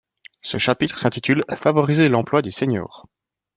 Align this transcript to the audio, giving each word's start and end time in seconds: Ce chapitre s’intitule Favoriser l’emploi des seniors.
Ce 0.41 0.57
chapitre 0.57 0.97
s’intitule 0.97 1.43
Favoriser 1.55 2.09
l’emploi 2.09 2.41
des 2.41 2.49
seniors. 2.49 3.05